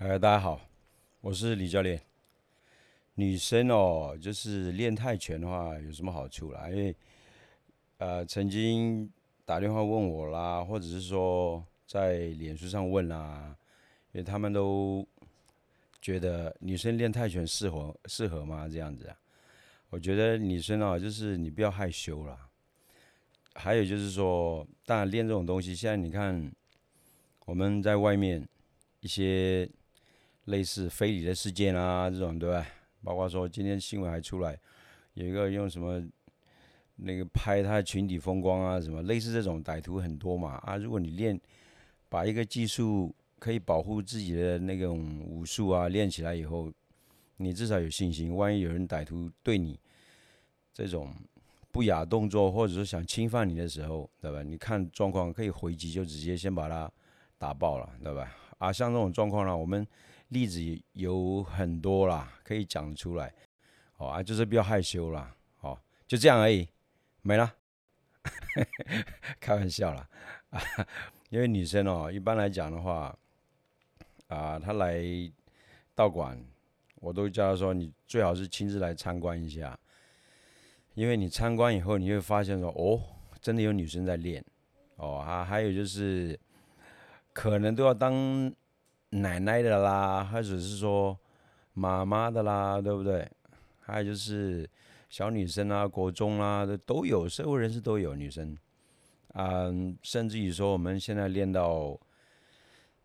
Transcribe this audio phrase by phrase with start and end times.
[0.00, 0.60] 哎，大家好，
[1.20, 2.00] 我是李教练。
[3.16, 6.70] 女生哦，就是练泰拳的话，有什么好处啦？
[6.70, 6.94] 因为
[7.96, 9.10] 呃，曾经
[9.44, 13.56] 打电话问我啦，或者是说在脸书上问啦，
[14.12, 15.04] 因为他们都
[16.00, 18.68] 觉得女生练泰拳适合适合吗？
[18.68, 19.16] 这样子啊？
[19.90, 22.48] 我觉得女生哦，就是你不要害羞啦。
[23.54, 26.52] 还有就是说，当然练这种东西，现在你看
[27.46, 28.48] 我们在外面
[29.00, 29.68] 一些
[30.48, 32.66] 类似非礼的事件啊，这种对吧？
[33.02, 34.58] 包括说今天新闻还出来，
[35.14, 36.02] 有一个用什么
[36.96, 40.76] 那个拍他的群体风光啊，什么类似这种歹徒很多嘛啊。
[40.76, 41.38] 如果你练
[42.08, 46.72] 把一个技术可以保护自己的那种武术啊练起来以后，
[47.36, 48.34] 你至少有信心。
[48.34, 49.78] 万一有人歹徒对你
[50.72, 51.14] 这种。
[51.70, 54.42] 不雅动作，或者是想侵犯你的时候，对吧？
[54.42, 56.90] 你看状况可以回击，就直接先把他
[57.36, 58.34] 打爆了，对吧？
[58.56, 59.86] 啊，像这种状况呢，我们
[60.28, 60.60] 例子
[60.92, 63.32] 有很多啦，可以讲出来。
[63.96, 65.76] 哦啊，就是比较害羞啦，哦，
[66.06, 66.68] 就这样而已，
[67.22, 67.52] 没了。
[69.40, 70.08] 开玩笑啦，
[70.50, 70.60] 啊，
[71.30, 73.16] 因为女生哦，一般来讲的话，
[74.28, 75.02] 啊，她来
[75.94, 76.40] 道馆，
[76.96, 79.78] 我都叫她说，你最好是亲自来参观一下。
[80.94, 83.00] 因为你参观以后，你会发现说，哦，
[83.40, 84.44] 真的有女生在练，
[84.96, 86.38] 哦，啊还有就是，
[87.32, 88.12] 可能都要当
[89.10, 91.18] 奶奶的啦，或者是说
[91.72, 93.28] 妈妈的啦，对不对？
[93.80, 94.68] 还有就是
[95.08, 98.56] 小女生啊，国中啊，都都有，社会人士都有女生，
[99.34, 101.98] 嗯，甚至于说我们现在练到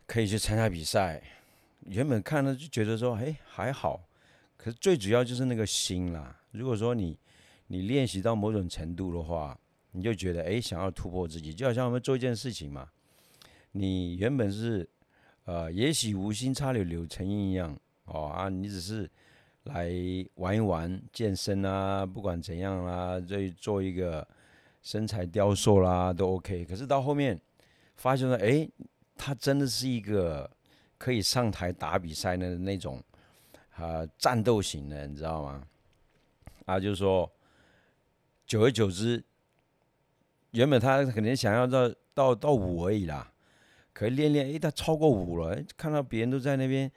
[0.05, 1.23] 可以去参加比赛，
[1.85, 4.03] 原本看了就觉得说，哎，还好，
[4.57, 6.37] 可是最主要就是那个心啦。
[6.51, 7.17] 如果说你
[7.67, 9.57] 你练习到某种程度的话，
[9.91, 12.89] 你就觉得哎，想要突破自己，就好像我们做一件事情嘛。
[13.71, 14.87] 你原本是
[15.45, 19.09] 呃，也许无心插柳柳成荫一样哦啊，你只是
[19.63, 19.89] 来
[20.35, 24.27] 玩一玩健身啊，不管怎样啦，这做一个
[24.81, 26.65] 身材雕塑啦都 OK。
[26.65, 27.39] 可是到后面
[27.95, 28.67] 发现了，哎，
[29.15, 30.49] 他真的是一个
[30.97, 33.03] 可以上台打比赛的那种
[33.75, 35.63] 啊战斗型的，你知道吗？
[36.65, 37.31] 啊，就是说。
[38.45, 39.23] 久而久之，
[40.51, 43.32] 原本他可能想要到到到五而已啦，
[43.93, 45.57] 可以练练，哎，他超过五了。
[45.77, 46.91] 看到别人都在那边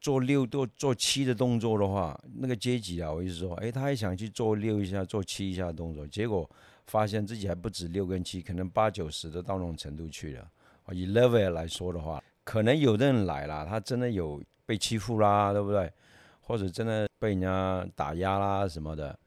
[0.00, 6.48] 做六、做做七的动作的话，那个阶级啊，我意思说，哎，他也想去做六一下、做七一下的动作，结果
[6.86, 10.48] 发现自己还不止六跟七，可能八九十都到那种程度去了。
[10.92, 15.92] 以 level 来说的话，可能有的人来了，他真的有被欺负啦，对不对？
[16.40, 19.18] 或者真的被人家打压啦什么的。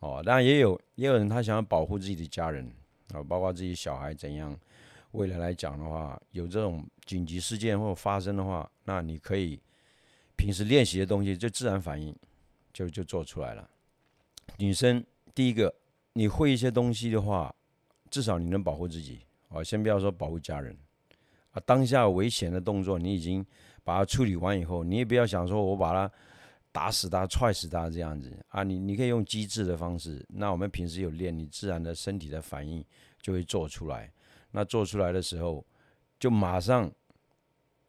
[0.00, 2.68] 哦，当然也有也有人他想要保护自己的家人
[3.14, 4.58] 啊，包括自己小孩怎样，
[5.16, 9.58] 未来来讲的话，有这种紧急事件或发生的话，那你可以
[10.36, 12.14] 平时练习的东西就自然反应
[12.70, 13.68] 就就做出来了。
[14.58, 15.02] 女生
[15.34, 15.74] 第一个，
[16.12, 17.54] 你会一些东西的话，
[18.10, 20.76] 至少你能保护自己啊，先不要说保护家人
[21.52, 23.44] 啊，当下危险的动作你已经
[23.82, 26.12] 把它处理完以后，你也不要想说我把它。
[26.72, 30.22] 打死他，踹死他，这样子啊，你你可以用机智的方式。
[30.28, 32.84] 那我们平时有练，你自然的身体的反应
[33.18, 34.12] 就会做出来。
[34.52, 35.64] 那做出来的时候，
[36.18, 36.90] 就马上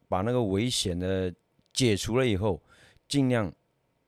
[0.08, 1.34] 把那个危险的
[1.74, 2.62] 解除了以后，
[3.08, 3.52] 尽量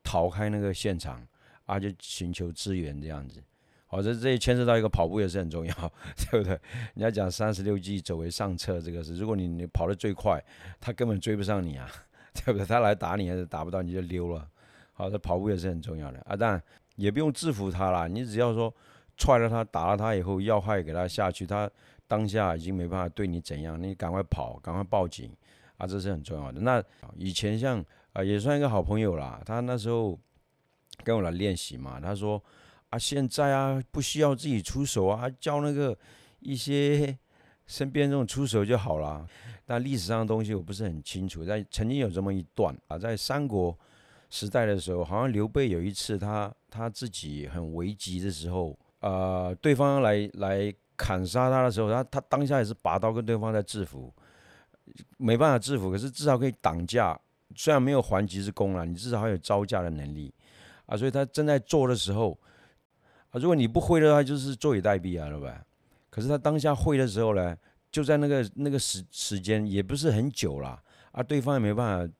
[0.03, 1.25] 逃开那个现场
[1.65, 3.41] 啊，就寻求支援这样子。
[3.87, 5.73] 好，这这牵涉到一个跑步也是很重要，
[6.29, 6.59] 对不对？
[6.93, 10.43] 你要讲三十六计，走为上策，这个是，如果你你跑得最快，
[10.79, 11.89] 他根本追不上你啊，
[12.35, 12.65] 对不对？
[12.65, 14.47] 他来打你还是打不到，你就溜了。
[14.93, 16.61] 好，这跑步也是很重要的啊，但
[16.97, 18.71] 也不用制服他啦，你只要说
[19.17, 21.67] 踹了他、打了他以后，要害给他下去，他
[22.09, 25.31] 当下已经没办法对你怎样，你赶快跑，赶快报警
[25.77, 26.59] 啊，这是很重要的。
[26.59, 26.83] 那
[27.15, 27.81] 以前像
[28.13, 30.19] 啊，也算一个好朋友啦，他那时候
[31.03, 32.43] 跟我来练习嘛，他说
[32.89, 35.97] 啊，现在啊不需要自己出手啊，教那个
[36.39, 37.17] 一些
[37.67, 39.25] 身边这种出手就好了。
[39.65, 43.77] 但历史上的东西我不是很清楚，在曾经有这么一段啊，在三国。
[44.31, 54.13] 时代的时候，好像刘备有一次，他他自己很危急的时候，呃，对方来来砍杀他的时候，他他当下也是拔刀跟对方在制服，
[55.17, 57.17] 没办法制服，可是至少可以挡架，
[57.55, 60.33] 虽然没有还击之功了，你至少还有招架的能力
[60.87, 60.97] 啊。
[60.97, 62.37] 所以他正在做的时候，
[63.31, 65.63] 啊，如果你不会的话，就是坐以待毙啊，对吧？
[66.09, 67.55] 可是他当下会的时候呢，
[67.89, 70.77] 就在那个那个时时间也不是很久了，
[71.13, 72.13] 啊，对方也没办法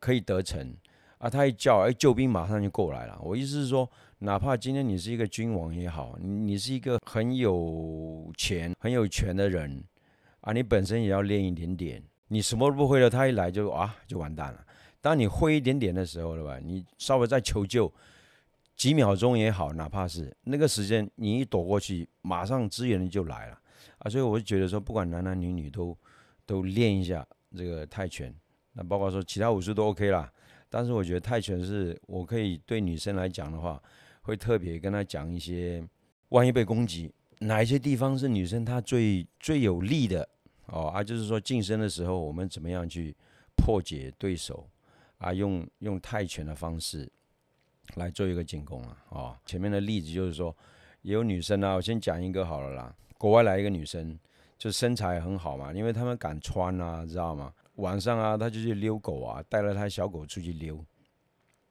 [0.00, 0.74] 可以得逞。
[1.18, 3.16] 啊，他一叫，哎，救兵马上就过来了。
[3.22, 3.88] 我意思是说，
[4.24, 9.82] 哪怕今天你是一个君王也好，你是一个很有钱、很有权的人，
[10.42, 14.64] 啊，你本身也要练一点点，你什么都不会了，他一来就啊就完蛋了。
[15.00, 16.60] 当你会一点点的时候，了吧？
[16.62, 17.92] 你稍微再求救
[18.76, 23.58] 几秒钟也好，哪怕是那个时间，你一躲过去，马上支援就来了
[23.98, 24.08] 啊！
[24.08, 25.98] 所以我就觉得说，不管男男女女都
[26.46, 27.26] 都练一下
[27.56, 28.32] 这个泰拳，
[28.74, 30.32] 那包括说其他武术都 OK 啦。
[30.70, 33.82] 但是我觉得泰拳是我可以对女生来讲的话，
[34.22, 35.86] 会特别跟他讲一些，
[36.30, 40.28] 万一被攻击，哪一些地方是女生她最最有利的
[40.66, 43.14] 哦啊，就是说近身的时候，我们怎么样去
[43.54, 44.68] 破解对手。
[45.18, 47.08] 啊，用用泰拳的方式
[47.94, 49.04] 来做一个进攻啊！
[49.10, 50.52] 哦，前面的例子就是说，
[51.02, 52.92] 也有女生啊，我先讲一个好了啦。
[53.16, 54.18] 国外来一个女生，
[54.58, 57.54] 就身材很好嘛，因为他们敢穿啊，知道吗？
[57.76, 60.84] 晚上啊，她就去遛狗啊，带了她小狗出去溜，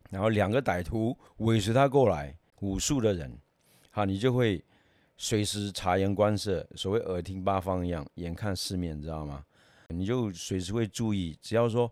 [0.10, 3.32] 然后两个歹徒尾随她过来，武术的人，
[3.92, 4.64] 好，你就会
[5.18, 9.46] 随时察言观色，所谓耳听八方一样，眼看四面，知道吗？
[9.90, 11.92] 你就随时会注意，只要说。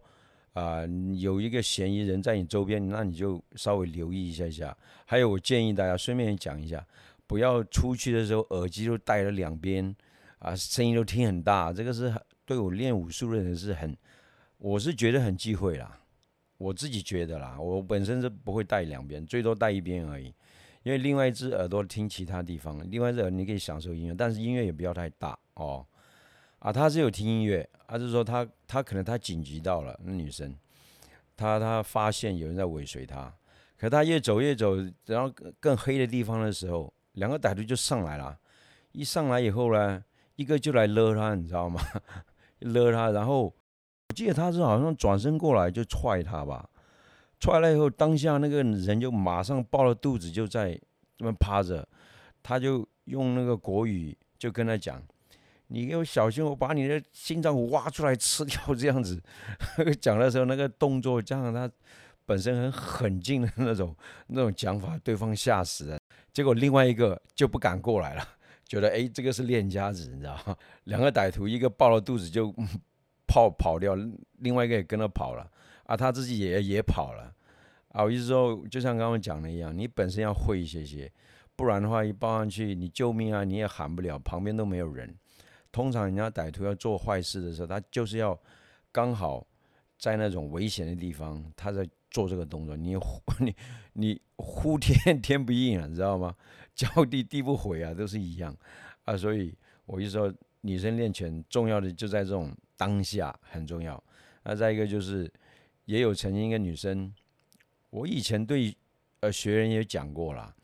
[0.53, 0.81] 啊，
[1.15, 4.75] 有一个嫌疑人在你周边，那你就稍微留意一下下。
[5.05, 6.85] 还有，我建议大家顺便讲一下，
[7.27, 9.95] 不要出去的时候耳机都戴了两边，
[10.39, 11.71] 啊，声音都听很大。
[11.71, 12.13] 这个是
[12.45, 13.95] 对我练武术的人是很，
[14.57, 16.01] 我是觉得很忌讳啦。
[16.57, 20.33] 我自己觉得啦，我本身是不会戴两边，最多戴一边而已。
[20.83, 25.85] 因为另外一只耳朵听其他地方，另外一只耳你可以享受音乐，但是音乐也不要太大哦。
[26.59, 30.55] 啊，他是有听音乐，他是说他他可能他紧急到了那女生，
[31.37, 33.33] 他他发现有人在尾随他，
[33.77, 38.37] 可他越走越走，然后更黑的地方的时候，两个歹徒就上来了，
[38.91, 40.03] 一上来以后呢，
[40.35, 41.81] 一个就来勒他，你知道吗？
[42.59, 46.69] 勒他，然后我记得他是好像转身过来就踹他吧，
[47.39, 50.79] 踹了以后，当下那个人就马上抱了肚子就在
[51.19, 51.87] 那边趴着，
[52.43, 55.01] 他就用那个国语就跟他讲。
[55.71, 59.21] 你给我小心，我把你的心脏挖出来吃掉，这样子
[60.01, 61.69] 讲的时候，那个动作加上他
[62.25, 63.95] 本身很狠劲的那种
[64.27, 65.99] 那种讲法，对方吓死了。
[66.33, 68.27] 结果另外一个就不敢过来了，
[68.65, 70.57] 觉得哎，这个是练家子，你知道吗？
[70.85, 72.51] 两个歹徒，一个抱了肚子就
[73.27, 73.95] 跑跑掉，
[74.39, 75.47] 另外一个也跟着跑了
[75.89, 77.33] 啊，他自己也也跑了
[77.87, 78.03] 啊。
[78.03, 81.11] 我意思说，就像刚刚讲的一样，你本身要会一些些，
[81.55, 85.11] 不然的话一抱上去，你救命啊，你也喊不了，旁边都没有人。
[85.71, 88.39] 通常人家歹徒要做坏事的时候，他就是要
[88.91, 89.43] 刚好
[89.97, 92.77] 在那种危险的地方，他在做这个动作。
[92.77, 92.95] 你
[93.41, 93.55] 你
[93.93, 96.35] 你呼天 天不应啊，你知道吗？
[96.75, 98.55] 叫地地不回啊，都是一样
[99.05, 99.17] 啊。
[99.17, 99.51] 所以
[99.87, 100.31] 我就说，
[100.61, 104.01] 女生练拳重要的就在这种当下很重要。
[104.43, 105.31] 那再一个就是，
[105.89, 107.11] 也有曾经一个女生，
[107.89, 108.77] 我以前对
[109.21, 110.55] 呃学员也讲过了，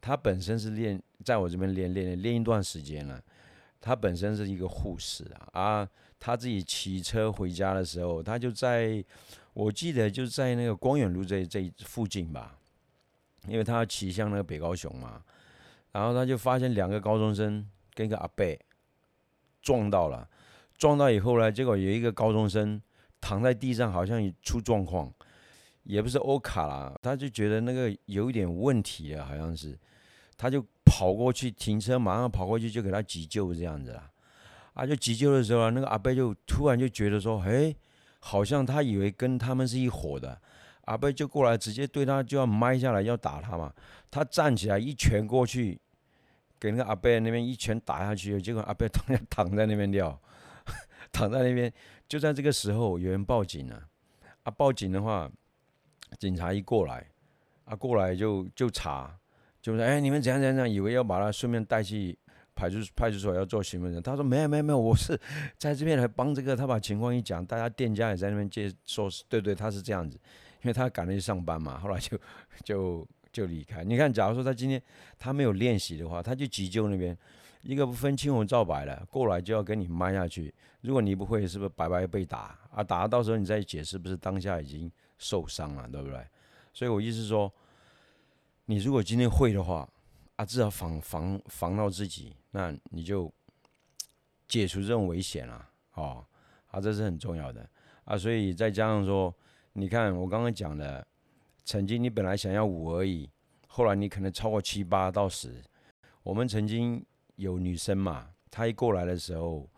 [0.00, 3.22] 她本身是练在我这边练练练一段时间了。
[3.80, 5.88] 她本身是一个护士啊，啊，
[6.18, 9.04] 她自己骑车回家的时候，她就在，
[9.52, 12.58] 我记得就在那个光远路这这附近吧，
[13.46, 15.22] 因为她要骑向那个北高雄嘛，
[15.92, 17.64] 然后她就发现两个高中生
[17.94, 18.44] 跟一个阿伯
[19.60, 20.28] 撞到了，
[20.76, 22.82] 撞到以后呢，结果有一个高中生
[23.22, 25.10] 躺在地上，好像出状况，
[25.84, 29.78] 也不是欧卡啦，他就觉得那个有一点问题了，好像是。
[30.36, 34.10] 他就跑过去停车，马上跑过去就给他急救这样子啦。
[34.74, 37.72] 啊，就急救的时候，那个阿贝就突然就觉得说，哎，
[38.18, 40.36] 好像他以为跟他们是一伙的，
[40.86, 43.72] 阿贝就过来直接对他就要埋下来要打他嘛。
[44.10, 45.80] 他站起来一拳过去，
[46.58, 50.20] 给那个阿贝那边一拳打下去，结果阿贝躺下躺在那边掉，
[51.12, 51.72] 躺在那边。
[52.12, 53.88] 就在这个时候，有人报警了。
[54.42, 55.30] 啊，报警的话，
[56.18, 57.06] 警察一过来，
[57.64, 59.18] 啊，过来就就查。
[59.62, 62.14] 就是哎，你们怎样怎样怎样，以为要把他顺便带去
[62.54, 64.02] 派出派出所要做询问人。
[64.02, 65.18] 他说没有没有没有，我是
[65.56, 66.54] 在这边来帮这个。
[66.54, 70.20] 他把情况一讲，大家店家也在那边接说，对对，他是这样子，
[70.60, 71.78] 因为他赶着去上班嘛。
[71.78, 72.20] 后来就
[72.62, 73.82] 就就离开。
[73.82, 74.82] 你看，假如说他今天
[75.18, 77.16] 他没有练习的话，他就急救那边
[77.62, 80.54] 一个不分青红皂白的，过来就要跟你骂下去。
[80.80, 82.82] 如果你不会，是不是白白被打啊？
[82.82, 86.26] 打到时候你再解释，不是当下已经受伤了，对不对？
[86.72, 87.52] 所以我意思说。
[88.66, 89.86] 你如果今天会的话，
[90.36, 93.30] 啊，至少防防防到自己，那你就
[94.46, 96.24] 解除这种危险了，哦，
[96.68, 97.68] 啊，这是很重要的
[98.04, 98.16] 啊。
[98.16, 99.34] 所以再加上说，
[99.72, 101.04] 你看我刚刚讲的，
[101.64, 103.28] 曾经你本来想要五而已，
[103.66, 105.60] 后来你可能超过七八到十。
[106.22, 107.04] 我们曾经
[107.36, 109.68] 有女生嘛，她一过来的时候，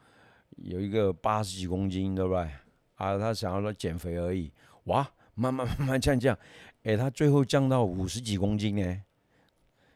[0.57, 2.49] 有一个八十几公斤，对不对？
[2.97, 4.53] 啊，她想要说减肥而已，
[4.85, 6.37] 哇，慢慢慢慢降降。
[6.83, 9.03] 哎，她最后降到五十几公斤呢。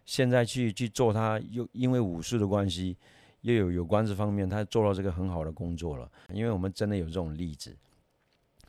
[0.04, 2.96] 现在去去做，她又因为武术的关系，
[3.42, 6.10] 又有有关这方面，她做到这个很好的工作了。
[6.32, 7.76] 因为我们真的有这种例子，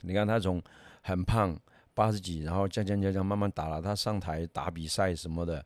[0.01, 0.61] 你看她从
[1.01, 1.57] 很胖
[1.93, 5.65] 八十几，然后降降降降慢慢打了，她上台打比赛什么的，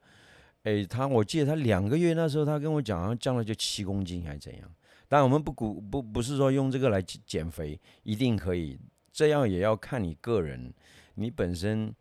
[0.63, 4.69] 哎，他我记得他两个月那时候他跟我讲，好像降了就七公斤还是怎样。
[5.07, 8.77] 但我们不鼓不不是说用这个来减肥一定可以，
[9.11, 10.73] 这样也要看你个人，
[11.15, 11.93] 你本身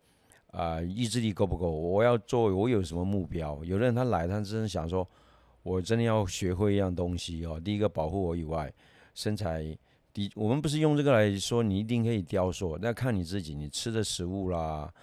[0.51, 1.69] 啊意志力够不够。
[1.69, 3.63] 我要做，我有什么目标？
[3.63, 5.07] 有的人他来，他真的想说。
[5.65, 7.57] 我真的要学会一样东西哦。
[7.57, 8.69] 第一个保护我以外，
[9.15, 9.63] 身材，
[10.11, 14.93] 第我们不是用这个来说你一定可以雕塑，那看你自己，你吃的食物啦，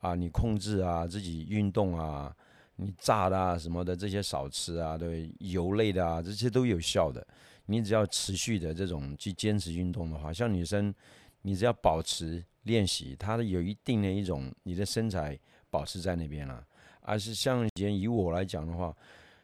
[0.00, 2.36] 啊，你控制啊，自己运动啊，
[2.80, 7.26] 你炸的啊什么的这些少吃啊，对，油类的啊这些都有效的。
[7.66, 10.92] 你只要持续的这种去坚持运动的话，像女生，
[11.42, 16.66] 你只要保持练习，它有一定的一种你的身材保持在那边了。
[17.02, 18.96] 而是像以前以我来讲的话。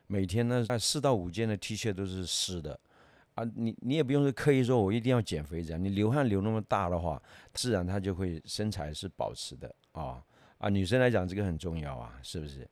[0.08, 2.78] 每天呢，四到五件的 T 恤都是湿的，
[3.34, 7.20] 啊，你你也不用是刻意说我一定要减肥这样，你流汗流那么大的话，
[7.54, 10.22] 自然它就会身材是保持的啊
[10.58, 12.70] 啊，女生来讲这个很重要啊，是不是？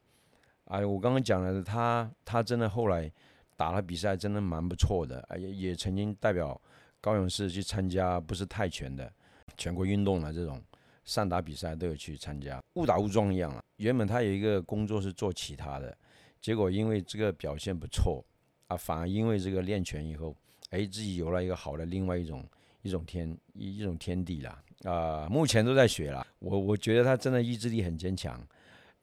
[0.67, 3.11] 哎，我刚刚讲了，他他真的后来
[3.57, 6.61] 打了比赛，真的蛮不错的，也也曾经代表
[7.01, 9.13] 高勇市去参加不是泰拳的
[9.57, 10.63] 全国运动的这种
[11.05, 13.63] 散打比赛都有去参加，误打误撞一样啊。
[13.77, 15.97] 原本他有一个工作是做其他的。
[16.41, 18.25] 结果因为这个表现不错
[18.67, 20.37] 啊，反而因为这个练拳以后，
[20.71, 22.47] 哎，自己有了一个好的另外一种
[22.83, 26.27] 一种天一一种天地啦啊，目前都在学啦。
[26.39, 28.47] 我我觉得他真的意志力很坚强，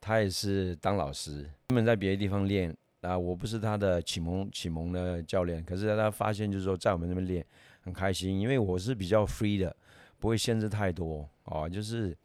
[0.02, 7.46] 他也是当老师，原本在别的地方练啊，我不是他的启蒙启蒙的教练，可是他发现就是说在我们这边练
[7.82, 9.74] 很开心，因为我是比较 free 的，
[10.20, 12.18] 不会限制太多哦，就是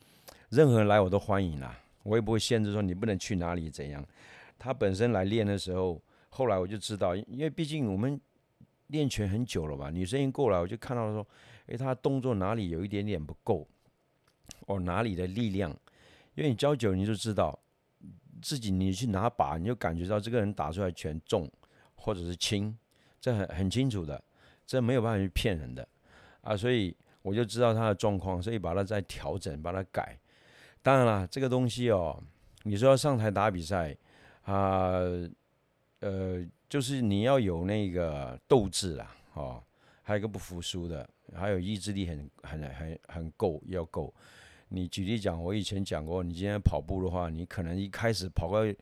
[0.49, 4.05] 任何人来我都欢迎啦，我也不会限制说你不能去哪里怎样。
[4.59, 8.19] 他本身来练的时候，后来我就知道，因为毕竟我们
[8.87, 11.27] 练拳很久了嘛，女生一过来，我就看到说，
[11.67, 13.67] 诶，他动作哪里有一点点不够，
[14.67, 15.71] 哦，哪里的力量，
[16.35, 17.59] 因为你教久，你就知道
[18.47, 21.51] 自己你去拿把，你就感觉到这个人打出来拳重
[21.97, 22.73] 或者是轻，
[23.21, 24.23] 这很很清楚的，
[24.65, 25.87] 这没有办法去骗人的
[26.43, 30.17] 啊，所以我就知道他的状况，所以把它再调整，把它改。
[30.81, 32.23] 当然了，这个东西哦，
[32.63, 33.97] 你说要上台打比赛。
[34.43, 34.93] 啊，
[35.99, 39.61] 呃，就是你要有那个斗志啦，哦，
[40.05, 44.15] 还有一个不服输的，还有意志力很很很很够，要够。
[44.69, 48.75] 你举例讲，我以前讲过，你今天跑步的话，你可能一开始跑个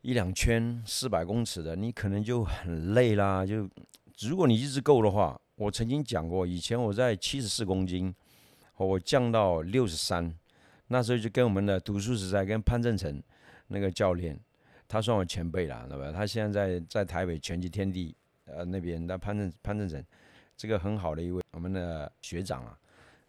[0.00, 3.46] 一两圈四百公尺的，你可能就很累啦。
[3.46, 3.68] 就
[4.20, 8.12] 如果你一直够的话，我曾经讲过，以前我在七十四公斤，
[8.76, 10.36] 我降到六十三，
[10.88, 13.22] 那时候就跟我们的读书时代跟潘正成
[13.68, 14.38] 那个教练。
[14.88, 16.12] 他算我前辈了，对吧？
[16.12, 20.04] 他现在在在台北拳击天地呃那边，那潘正潘正成，
[20.54, 22.78] 这个很好的一位我们的学长啊，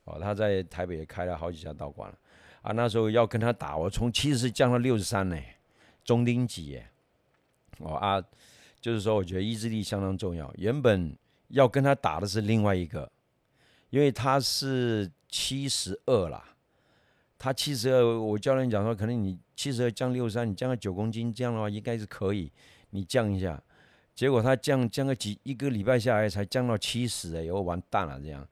[0.06, 2.18] 哦，他在台北也开了好几家道馆了
[2.62, 2.72] 啊。
[2.74, 5.38] 那时候要跟他打，我从七十降到六十三呢，
[6.04, 6.88] 中丁级耶。
[7.80, 8.24] 哦啊，
[8.80, 10.54] 就是说我觉得意志力相当重要。
[10.58, 11.18] 原本
[11.48, 13.12] 要跟他打的是另外一个，
[13.90, 16.50] 因为他是七十二啦。
[17.40, 22.52] 他七十二，我教练讲说，可能你七十二降六十三，你降个九公斤，这样的话应该是可以，
[22.92, 23.62] 你降一下。
[24.16, 28.48] 结果他降降个几一个礼拜下来才降到七十，哎，我完蛋了这样。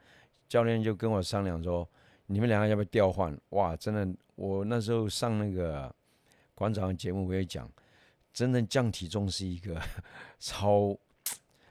[0.52, 1.88] 教练就跟我商量说，
[2.26, 3.40] 你们两个要不要调换？
[3.52, 4.06] 哇，真的，
[4.36, 5.90] 我那时候上那个
[6.54, 7.72] 馆长节目我也讲，
[8.34, 9.82] 真的降体重是一个
[10.40, 10.94] 超，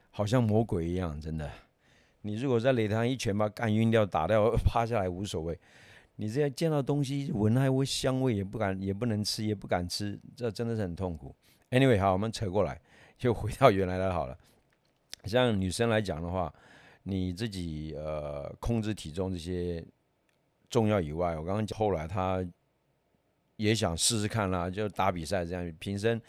[0.09, 1.47] 好像魔鬼一样，真的。
[2.23, 5.59] 你如果在擂台上一拳把干晕掉、打掉、趴下来无所谓。
[6.15, 11.35] 你这样见到东西闻还会香味也不敢也不能吃也不敢吃，这真的是很痛苦。
[11.69, 12.81] Anyway，好，我们扯过来，
[13.15, 14.35] 就回到原来的好了。
[15.25, 16.51] 像女生来讲的话，
[17.03, 19.83] 你自己呃控制体重这些
[20.69, 22.45] 重要以外，我刚刚讲后来他
[23.57, 25.73] 也想试试看啦，就打比赛这样。
[25.79, 26.21] 平生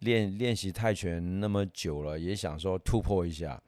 [0.00, 3.60] 练练习泰拳那么久了，也想说突破一下。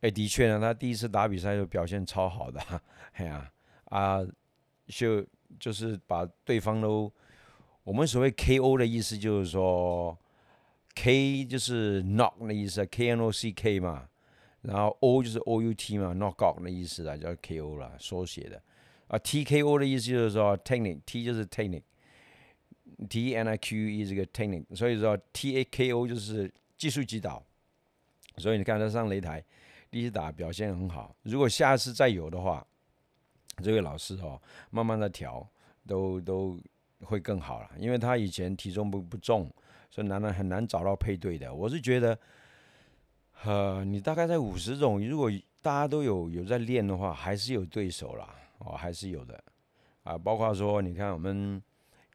[0.00, 2.60] 哎，的确呢，他第一次打比赛就表现超好的，
[3.14, 3.50] 哎呀
[3.86, 4.20] 啊。
[4.90, 5.22] 就
[5.60, 7.12] 就是把对方都，
[7.84, 8.78] 我们所谓 K.O.
[8.78, 10.18] 的意思就是说
[10.94, 14.08] ，K 就是 knock 的意思，K.N.O.C.K 嘛，
[14.62, 17.76] 然后 O 就是 O.U.T 嘛，knock out 的意思啊，叫 K.O.
[17.76, 18.60] 啦，缩写的。
[19.06, 19.78] 啊，T.K.O.
[19.78, 26.06] 的意思就是说 technique，T 就是 technique，T.N.I.Q.E 这个 technique，所以说 T.A.K.O.
[26.06, 27.42] 就是技术击倒。
[28.36, 29.44] 所以你看他上擂台
[29.90, 32.64] 第一次打表现很好，如果下次再有的话。
[33.60, 35.44] 这位老师哦，慢慢的调，
[35.84, 36.56] 都都
[37.00, 37.68] 会更好了。
[37.76, 39.52] 因为他以前体重不不重，
[39.90, 41.52] 所以难难很难找到配对的。
[41.52, 42.16] 我是觉得
[43.44, 45.30] 呃，你大概在五十种，如果
[45.62, 49.42] 大家都有有在练的话，还是有对手啦，哦，还是有的
[50.02, 50.18] 啊。
[50.18, 51.62] 包括说，你看我们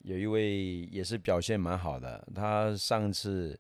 [0.02, 3.58] 有一位也是表现蛮好的，他上次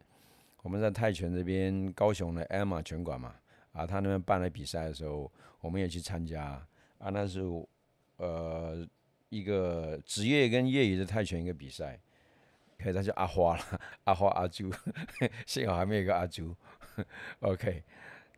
[0.62, 3.36] 我们在泰拳这边高雄的 Emma 拳馆嘛，
[3.72, 6.62] 啊，他那边办了比赛的时候，我们也去参加
[6.98, 7.41] 啊，那是
[8.17, 8.86] 呃
[9.29, 12.00] 一个职业跟业余的泰拳一个比赛，
[12.77, 13.63] 可以他叫阿花了，
[14.03, 14.70] 阿花阿朱，
[15.48, 16.53] 幸好还没有一个阿朱。
[17.41, 17.83] OK，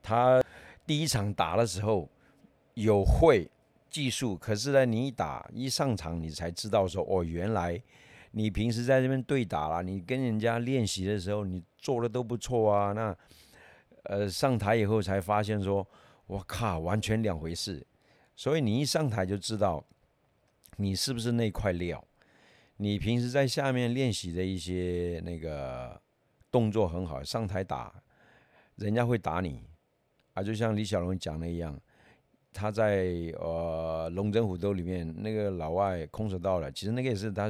[0.01, 0.43] 他
[0.85, 2.09] 第一场打的时候
[2.75, 3.50] 有会
[3.89, 7.81] 技术，可是呢，你一打一上场，你才知道说哦，原来
[8.31, 12.91] 你平时在这边对打了，你跟人家练习的时候，你做的都不错啊。
[12.91, 13.15] 那
[14.03, 15.88] 呃上台以后才发现说，
[16.27, 17.85] 我靠，完全两回事。
[18.35, 19.83] 所以你一上台就知道
[20.75, 22.03] 你是不是那块料。
[22.77, 25.97] 你平时在下面练习的一些那个
[26.51, 27.93] 动作很好，上台打。
[28.75, 29.63] 人家会打你
[30.34, 31.79] 啊，就像李小龙讲的一样，
[32.51, 33.05] 他在
[33.39, 37.50] 呃龙争虎斗里面那个老外空手道了，其实那个也是他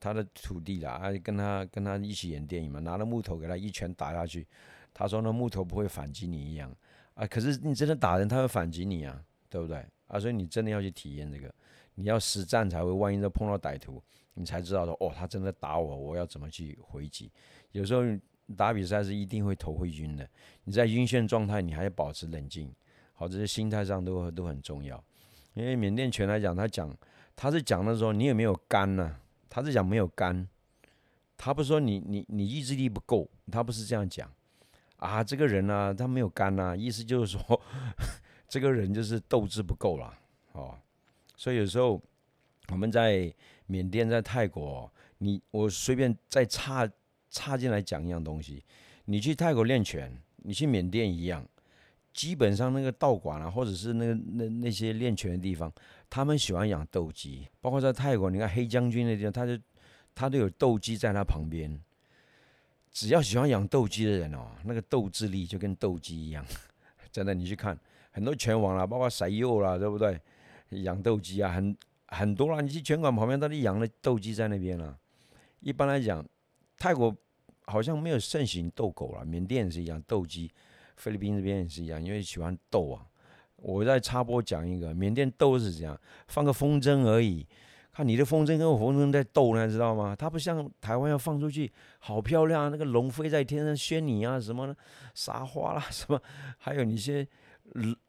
[0.00, 4.46] 他的徒弟啦，啊跟他跟他一起演电影嘛，拿了木头给他一拳打下去，
[4.94, 6.74] 他说那木头不会反击你一样
[7.14, 10.18] 啊，可是你真的打人他会反击你啊，对不对啊？
[10.18, 11.54] 所以你真的要去体验这个，
[11.96, 17.30] 你要实战才会，万一再碰到歹徒，你才知道说哦，他真的打我，我要怎么去回击，
[17.72, 18.02] 有时候。
[18.54, 20.28] 打比赛是一定会头会晕的，
[20.64, 22.72] 你在晕眩状态，你还要保持冷静，
[23.12, 25.02] 好，这些心态上都都很重要。
[25.54, 26.96] 因为缅甸拳来讲，他讲
[27.34, 29.16] 他是讲的时候，你有没有肝呢？
[29.48, 30.46] 他是讲没有肝，
[31.36, 34.30] 他不说你你你意志力不够，他不是这样讲
[34.98, 35.24] 啊。
[35.24, 37.60] 这个人呢，他没有肝呐，意思就是说
[38.48, 40.16] 这个人就是斗志不够了
[40.52, 40.78] 哦。
[41.36, 42.00] 所以有时候
[42.68, 43.34] 我们在
[43.66, 44.88] 缅甸、在泰国，
[45.18, 46.88] 你我随便再差。
[47.36, 48.64] 插进来讲一样东西，
[49.04, 51.46] 你去泰国练拳，你去缅甸一样，
[52.14, 55.70] 基本上那个道馆啊，或者是那个那那些练拳的地方，
[56.08, 59.62] 他们喜欢养斗鸡，包括在泰国，你看黑将军那地方，他就
[60.14, 61.78] 他都有斗鸡在他旁边。
[62.90, 66.42] 只要喜欢养斗鸡的人哦，那个斗志力就跟斗鸡一样，
[67.12, 67.78] 真的，你去看
[68.12, 70.18] 很多拳王啦，包括塞佑啦，对不对？
[70.70, 74.98] 养斗鸡啊，很很多啦，你去拳馆旁边，他都养了斗鸡在那边了。
[75.60, 76.26] 一般来讲，
[76.78, 77.14] 泰国。
[77.66, 80.50] 好像没有盛行斗狗了，缅甸也是一样，斗鸡，
[80.96, 83.04] 菲律宾这边也是一样，因为喜欢斗啊。
[83.56, 85.98] 我在插播讲一个，缅甸斗是这样，
[86.28, 87.44] 放个风筝而已，
[87.90, 90.14] 看你的风筝跟我风筝在斗呢，知道吗？
[90.14, 94.72] 它不像台湾要放出去，好漂亮啊，那个龙飞在天上宣你啊，什么
[95.14, 96.20] 撒花啦，什么，
[96.58, 97.26] 还有你些，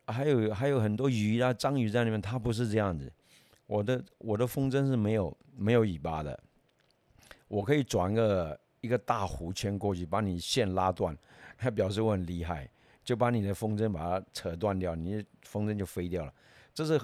[0.05, 3.11] 还有还有很多鱼啊，章鱼在那边，它不是这样子。
[3.65, 6.37] 我的我的风筝是没有没有尾巴的，
[7.47, 8.59] 我可以转个。
[8.81, 11.17] 一个大弧圈过去，把你线拉断，
[11.55, 12.69] 还 表示我很厉害，
[13.03, 16.33] 就把你的风筝把它扯断掉，你的风筝就飞掉了。
[16.73, 16.99] 这是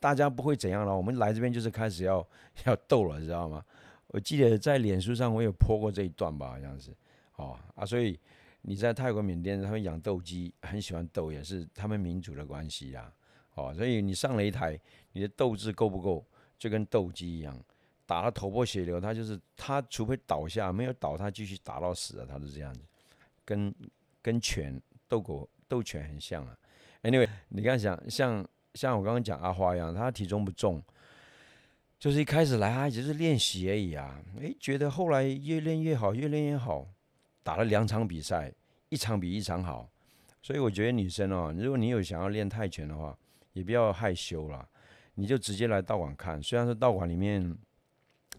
[0.00, 0.96] 大家不会怎样了。
[0.96, 2.26] 我们来这边就是开始要
[2.66, 3.64] 要斗了，知道吗？
[4.08, 6.90] 我记得在脸书上我有泼过这一段吧，好像是。
[7.36, 8.18] 哦啊，所以
[8.62, 13.12] 你在泰国、缅甸，他们养斗鸡，很喜欢斗，也是他们民族的关系呀。
[13.54, 14.78] 哦，所以你上擂台，
[15.12, 16.24] 你的斗志够不够，
[16.58, 17.60] 就跟斗鸡一样。
[18.06, 22.80] 打了头破血流，他就是他，除非倒下，没有倒，他继续打到死啊，他是这样子，
[23.46, 23.74] 跟
[24.20, 26.54] 跟拳斗狗斗拳很像啊。
[27.02, 30.82] Anyway，你看想像像我刚刚讲阿花一样，他体重不重，
[31.98, 34.22] 就是一开始来啊只是练习而已啊。
[34.38, 36.86] 诶，觉得后来越练越好，越练越好，
[37.42, 38.52] 打了两场比赛，
[38.90, 39.88] 一场比一场好。
[40.42, 43.16] 所以我觉得女生哦，如果你有想要练泰拳的话，
[43.54, 44.68] 也不要害羞了，
[45.14, 46.42] 你就直接来道馆看。
[46.42, 47.56] 虽然说道馆里面。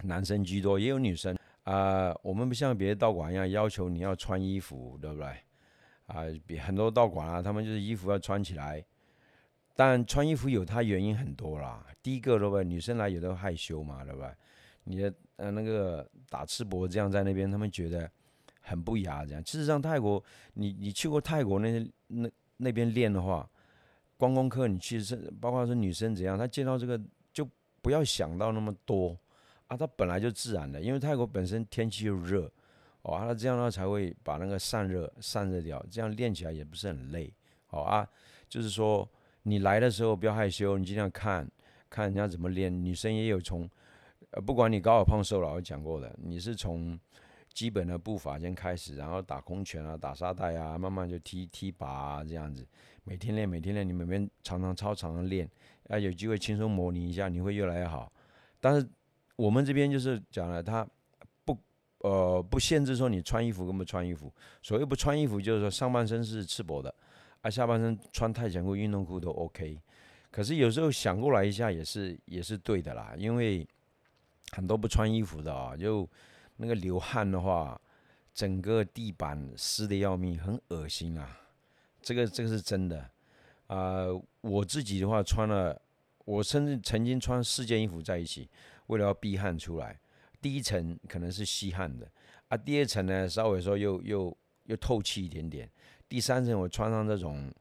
[0.03, 2.15] 男生居多，也有女生啊。
[2.21, 5.27] 我们不像别的道馆一样要求你要穿衣服，对不对？
[6.07, 8.83] 啊，比很多道馆啊，他们就是衣服要穿起来。
[9.77, 11.85] 但穿衣服有它原因很多啦。
[12.01, 12.63] 第一个，对不对？
[12.63, 14.29] 女生来有的害羞嘛，对不对？
[14.83, 18.09] 你的呃那个打赤膊这样在那边，他们觉得
[18.61, 19.25] 很不雅。
[19.25, 23.49] 这样，事实上泰国，你你去过泰国那那那边练的话，
[24.15, 27.01] 观光客你去是包括是女生怎样，她见到这个
[27.33, 27.45] 就
[27.81, 29.17] 不要想到那么多。
[29.67, 32.51] 啊，它本来就自然的，因为泰国本身天气又热，
[33.01, 37.33] 哦，它这样的话才会把那个散热散热掉，这样练起来也不是很累，
[37.67, 38.07] 好啊。
[38.47, 39.09] 就是说
[39.43, 41.49] 你来的时候不要害羞，你尽量看
[41.89, 42.71] 看人家怎么练。
[42.83, 43.67] 女生也有从，
[44.29, 46.97] 呃，不管你高矮胖瘦了，我讲过的，你是从
[47.51, 52.65] 基本的步伐先开始，然后打空拳啊，打沙袋啊，慢慢就踢踢拔啊，这样子，
[53.03, 55.49] 每天练，每天练，你每天常常超常的练，
[55.87, 58.11] 啊，有机会轻松模拟一下，你会越来越好。
[58.59, 58.87] 但是
[59.35, 60.87] 我们这边就是讲了，他
[61.43, 61.57] 不
[61.99, 64.33] 呃不限制说你穿衣服跟不穿衣服。
[64.61, 66.93] 所谓不穿衣服，就是说上半身是赤膊的，
[67.41, 69.79] 啊下半身穿太前裤、运动裤都 OK。
[70.31, 73.67] 可是有时候想过来一下也是也是对的啦，因为
[74.51, 76.07] 很多不穿衣服的啊，就
[76.57, 77.79] 那个流汗的话，
[78.33, 81.39] 整个地板湿的要命，很恶心啊。
[82.01, 83.09] 这个这个是真的
[83.67, 84.05] 啊。
[84.41, 85.81] 我自己的话穿了，
[86.25, 88.49] 我甚至曾经穿四件衣服在一起，
[88.87, 89.99] 为了要避汗出来。
[90.41, 92.07] 第一层可能是吸汗的
[92.49, 95.67] 啊，第二层呢稍微说又又又透气一点点，
[96.07, 97.51] 第三层我穿上这种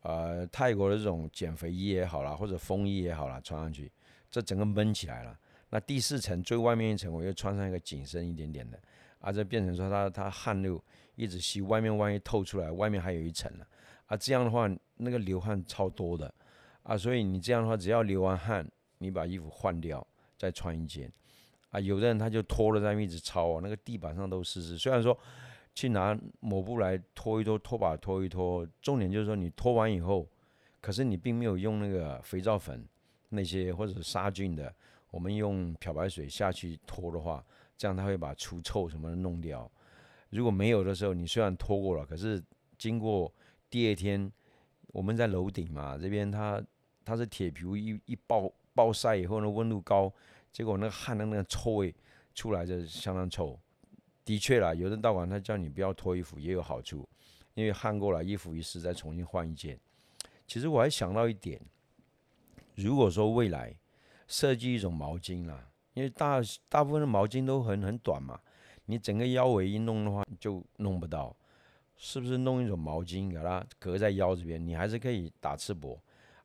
[0.00, 3.92] 呃泰国的这种减肥衣也好啦，或者风衣也好啦，穿上去
[4.30, 5.38] 这整个闷起来了。
[5.68, 8.80] 那第四层最外面一层我又穿上一个紧身一点点的
[9.18, 10.82] 啊，这变成说它它汗又
[11.16, 13.64] 一直吸，外面万一透出来，外面还有一层呢
[14.06, 16.32] 啊，这样的话那个流汗超多的
[16.82, 18.66] 啊，所以你这样的话只要流完汗，
[18.98, 20.06] 你把衣服换掉
[20.42, 21.08] 再穿一件。
[21.70, 24.76] 啊，有的人他就拖了在一直抄啊，那个地板上都湿湿。
[24.76, 25.16] 虽然说
[25.72, 30.28] 去拿抹布来拖一拖，拖把拖一拖，重点就是说你拖完以后，
[30.80, 32.84] 可是你并没有用那个肥皂粉
[33.28, 34.74] 那些或者杀菌的，
[35.12, 37.42] 我们用漂白水下去拖的话，
[37.78, 39.70] 这样它会把除臭什么的弄掉。
[40.30, 42.42] 如果没有的时候，你虽然拖过了，可是
[42.76, 43.32] 经过
[43.70, 44.30] 第二天，
[44.88, 46.62] 我们在楼顶嘛，这边它
[47.02, 50.12] 它是铁皮一一包暴晒以后呢，温度高。
[50.52, 51.94] 结果那个汗的那个臭味
[52.34, 53.58] 出来就相当臭，
[54.22, 57.08] 的确啦，有的道馆他叫你不要脱衣服也有好处，
[57.54, 59.80] 因为汗过了，衣服一湿再重新换一件。
[60.46, 61.58] 其实我还想到一点，
[62.74, 63.74] 如果说未来
[64.28, 68.38] 设计一种毛巾啦，因为大大部分的毛巾都很很短嘛，
[68.84, 71.34] 你整个腰围一弄的话就弄不到，
[71.96, 75.98] 是不是弄一种毛巾给它隔在腰这边，你还是可以打赤膊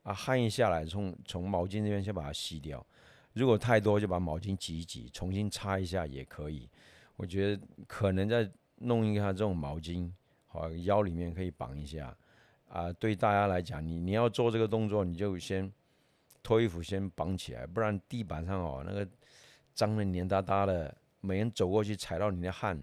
[0.08, 2.86] 啊，汗一下来从从毛巾这边先把它吸掉。
[3.34, 6.70] 如果太多，就把毛巾挤一挤，重新擦一下也可以。
[7.18, 10.10] 我觉得可能再弄一下这种毛巾，
[10.46, 12.16] 好腰里面可以绑一下。
[12.70, 15.70] 啊，对大家来讲，你你要做这个动作，你就先
[16.42, 19.06] 脱衣服，先绑起来，不然地板上哦那个
[19.74, 22.82] 脏的黏哒哒的，每人走过去踩到你的汗，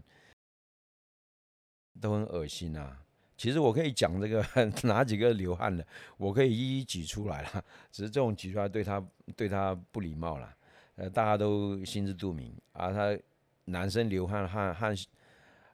[2.03, 3.04] 都很恶心啊。
[3.37, 4.45] 其实我可以讲这个
[4.87, 5.85] 哪几个流汗的，
[6.17, 7.65] 我可以一一举出来了。
[7.91, 9.05] 只是这种举出来对他
[9.37, 10.57] 对他不礼貌了。
[10.95, 12.93] 呃，大家都心知肚明啊。
[12.93, 13.19] 他
[13.65, 14.95] 男生流汗汗汗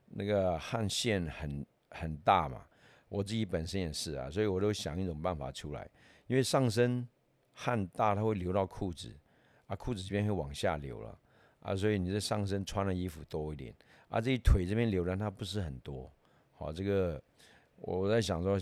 [0.07, 2.65] 那个汗腺很很大嘛，
[3.11, 5.87] 我自己本身也是啊，所以我都想一种办法出来。
[6.27, 7.07] 因为上身
[7.53, 9.15] 汗大，它会流到裤子
[9.67, 11.19] 啊，裤子这边会往下流了
[11.61, 13.75] 啊，所以你这上身穿的衣服多一点
[14.09, 16.11] 啊，这腿这边流的它不是很多。
[16.55, 17.23] 好，这个。
[17.81, 18.59] 我在想说，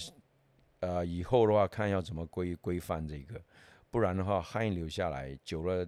[0.81, 3.41] 呃，以后的话看要怎么规规范这个，
[3.91, 5.87] 不然的话汗流下来，久了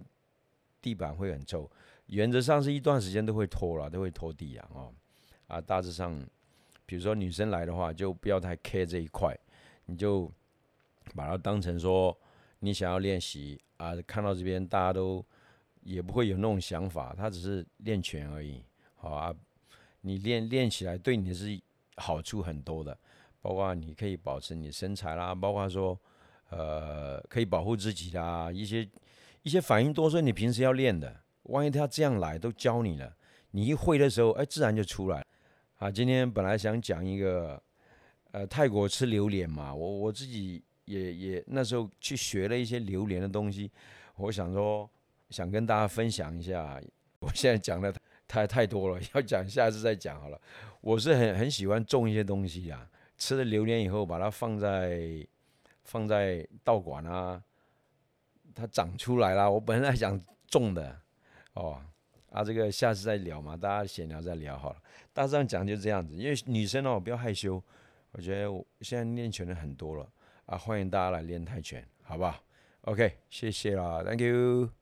[0.81, 1.69] 地板会很臭。
[2.07, 4.93] 原则上是一段时间都会拖了，都会拖地啊，哦，
[5.47, 6.21] 啊，大致上，
[6.85, 9.33] 比如说女生来的话，就不要太 care 这一块，
[9.85, 10.29] 你就
[11.15, 12.15] 把它当成说
[12.59, 15.25] 你想要练习啊，看到这边大家都
[15.83, 18.61] 也不会有那种想法，他只是练拳而已，
[18.95, 19.33] 好啊，
[20.01, 21.57] 你练练起来对你是
[21.95, 22.97] 好处很多的。
[23.41, 25.99] 包括你可以保持你身材啦，包括说，
[26.49, 28.87] 呃，可以保护自己啦，一些
[29.41, 31.21] 一些反应多是你平时要练的。
[31.43, 33.13] 万一他这样来都教你了，
[33.51, 35.25] 你一会的时候，哎，自然就出来。
[35.77, 37.61] 啊，今天本来想讲一个，
[38.31, 43.71] 呃，泰国吃榴莲嘛，我我自己也也那时候去学了一些榴莲的东西，
[44.17, 44.87] 我想说
[45.31, 46.79] 想跟大家分享一下。
[47.19, 47.93] 我现在讲的
[48.27, 50.39] 太太多了，要讲下次再讲好了。
[50.81, 52.87] 我是很很喜欢种一些东西呀。
[53.21, 54.99] 吃了榴莲以后，把它放在
[55.83, 57.39] 放在道馆啊，
[58.55, 59.49] 它长出来了。
[59.49, 60.99] 我本来想种的，
[61.53, 61.79] 哦，
[62.31, 64.81] 啊，这个下次再聊嘛，大家闲聊再聊好了。
[65.13, 67.63] 大致上讲就这样子，因为女生哦不要害羞，
[68.13, 70.11] 我觉得我现在练拳的很多了
[70.47, 72.43] 啊，欢迎大家来练泰拳，好不好
[72.85, 74.80] ？OK，谢谢啦，Thank you。